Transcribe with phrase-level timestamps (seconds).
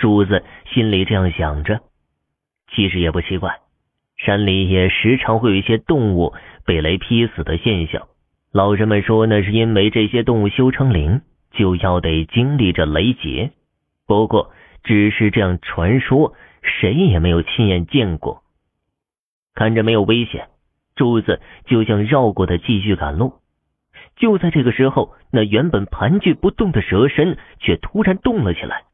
[0.00, 1.80] 柱子心里这样想着。
[2.72, 3.58] 其实也不奇怪，
[4.16, 6.32] 山里也时常会有一些动物
[6.64, 8.08] 被雷劈死的现象。
[8.50, 11.20] 老人们说，那是因为这些动物修成灵，
[11.52, 13.52] 就要得经历着雷劫。
[14.06, 14.52] 不过，
[14.82, 18.42] 只是这样传说，谁也没有亲眼见过。
[19.54, 20.48] 看着没有危险，
[20.96, 23.34] 柱子就像绕过的继续赶路。
[24.16, 28.84] 就在这个时候，那原本盘踞不动的蛇身却突然动了起来。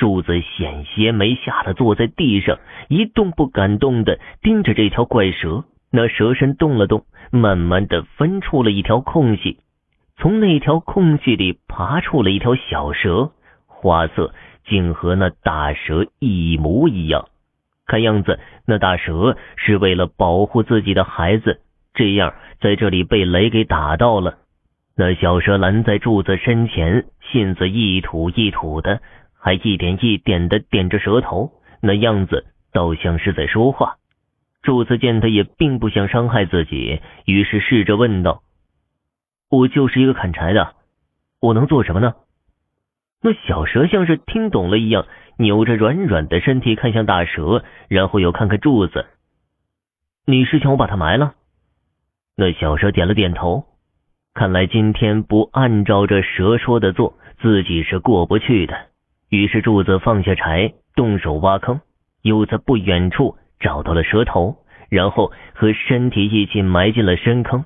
[0.00, 5.64] 柱子险些没吓得坐在地上，一动不敢动的盯着这条怪蛇。
[5.92, 9.58] 那蛇身动了动，慢慢的分出了一条空隙，
[10.16, 13.32] 从那条空隙里爬出了一条小蛇，
[13.66, 14.32] 花色
[14.64, 17.26] 竟和那大蛇一模一样。
[17.84, 21.60] 看样子，那大蛇是为了保护自己的孩子，
[21.92, 24.38] 这样在这里被雷给打到了。
[24.96, 29.02] 那小蛇拦在柱子身前，信子一吐一吐的。
[29.40, 33.96] 还一点一点的点着舌头，那样子倒像是在说话。
[34.62, 38.42] 柱子见他也并不想伤害自己，于是试着问道
[39.48, 40.74] ：“我就是一个砍柴的，
[41.40, 42.12] 我能做什么呢？”
[43.22, 45.06] 那小蛇像是听懂了一样，
[45.38, 49.06] 扭着软软的身体看向大蛇，然后又看看柱子
[50.26, 51.32] ：“你是想我把它埋了？”
[52.36, 53.64] 那小蛇点了点头。
[54.34, 58.90] 看来今天不按照这蛇说的做，自己是过不去的。
[59.30, 61.80] 于是柱子放下柴，动手挖坑，
[62.22, 64.56] 又在不远处找到了蛇头，
[64.88, 67.64] 然后和身体一起埋进了深坑。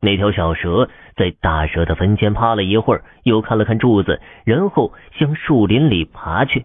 [0.00, 6.64] 那条小蛇在大蛇的坟前趴了一会儿，又看了看柱子，然后向树林里爬去。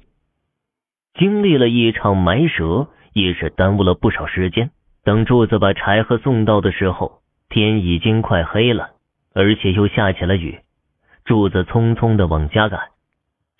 [1.13, 4.71] 经历了一场埋蛇，也是耽误了不少时间。
[5.03, 8.91] 等柱子把柴禾送到的时候，天已经快黑了，
[9.33, 10.59] 而且又下起了雨。
[11.25, 12.79] 柱子匆匆的往家赶。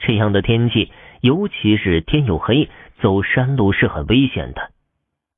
[0.02, 4.72] 这样的天气，尤其是天又黑，走山路是很危险的。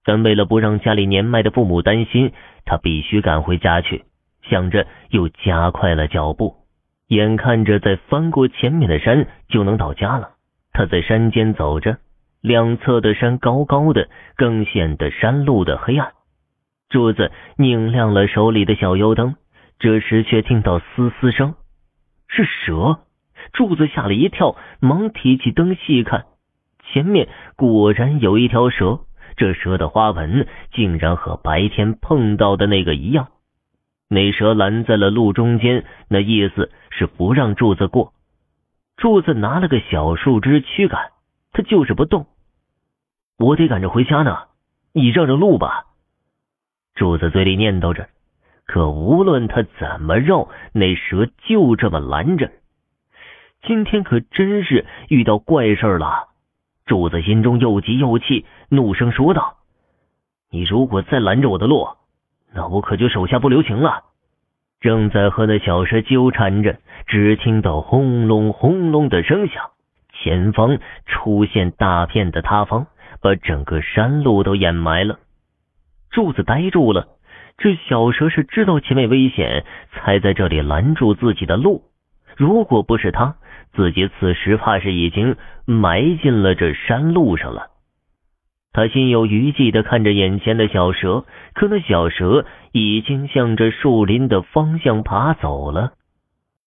[0.06, 2.34] 但为了不让家里年迈的父母担心，
[2.66, 4.03] 他必须赶回家去。
[4.50, 6.56] 想着，又加快了脚步。
[7.07, 10.31] 眼看着再翻过前面的山就能到家了，
[10.72, 11.97] 他在山间走着，
[12.41, 16.13] 两侧的山高高的，更显得山路的黑暗。
[16.90, 19.35] 柱子拧亮了手里的小油灯，
[19.79, 21.56] 这时却听到嘶嘶声，
[22.28, 23.00] 是蛇。
[23.53, 26.25] 柱子吓了一跳，忙提起灯细看，
[26.91, 29.02] 前面果然有一条蛇。
[29.36, 33.30] 这蛇的花纹竟然和白天碰到的那个一样。
[34.08, 38.14] 那蛇拦在了路中间，那意思是不让柱子过。
[38.96, 41.12] 柱子拿了个小树枝驱赶，
[41.52, 42.28] 他就是不动。
[43.40, 44.38] 我得赶着回家呢，
[44.94, 45.85] 你让让路吧。
[46.94, 48.09] 柱子嘴里念叨着，
[48.68, 52.52] 可无论他怎么绕，那蛇就这么拦着。
[53.66, 56.28] 今天可真是遇到怪事了！
[56.85, 59.56] 柱子心中又急又气，怒声说道
[60.51, 61.88] ：“你如果再拦着我的路，
[62.53, 64.03] 那我可就手下不留情了。”
[64.81, 69.72] 正在和那小蛇纠缠着，只听到轰隆轰隆的声响，
[70.12, 72.88] 前方出现大片的塌方，
[73.22, 75.19] 把整个山路都掩埋了。
[76.09, 77.07] 柱子呆住了，
[77.57, 79.63] 这小蛇是知道前面危险，
[79.94, 81.84] 才在这里拦住自己的路。
[82.36, 83.36] 如果不是他，
[83.74, 85.36] 自己此时怕是已经
[85.66, 87.68] 埋进了这山路上了。
[88.72, 95.94] 他心有余悸的看着眼前的小蛇，可那小蛇已经向着树林的方向爬走了。